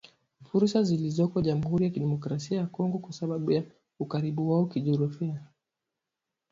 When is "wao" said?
4.51-4.65